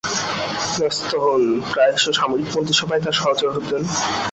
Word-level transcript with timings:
ন্যস্ত 0.73 1.11
হন, 1.23 1.43
প্রায়শই 1.71 2.13
সামরিক 2.19 2.47
মন্ত্রিসভায় 2.53 3.01
তার 3.03 3.15
সহচর 3.19 3.49
হতেন। 3.55 3.81